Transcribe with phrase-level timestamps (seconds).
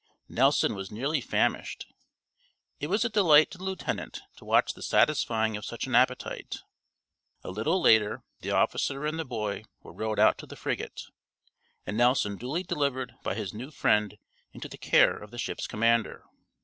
[0.27, 1.85] Nelson was nearly famished;
[2.79, 6.57] it was a delight to the lieutenant to watch the satisfying of such an appetite.
[7.43, 11.03] A little later the officer and the boy were rowed out to the frigate,
[11.85, 14.17] and Nelson duly delivered by his new friend
[14.53, 16.23] into the care of the ship's commander.